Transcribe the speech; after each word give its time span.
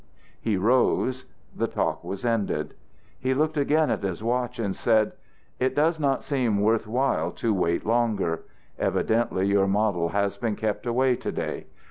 He 0.41 0.57
rose. 0.57 1.25
The 1.55 1.67
talk 1.67 2.03
was 2.03 2.25
ended. 2.25 2.73
He 3.19 3.35
looked 3.35 3.55
again 3.55 3.91
at 3.91 4.01
his 4.01 4.23
watch, 4.23 4.57
and 4.57 4.75
said: 4.75 5.11
"It 5.59 5.75
does 5.75 5.99
not 5.99 6.23
seem 6.23 6.59
worth 6.59 6.87
while 6.87 7.29
to 7.33 7.53
wait 7.53 7.85
longer. 7.85 8.41
Evidently 8.79 9.45
your 9.45 9.67
model 9.67 10.09
has 10.09 10.37
been 10.37 10.55
kept 10.55 10.87
away 10.87 11.17
to 11.17 11.31
day. 11.31 11.65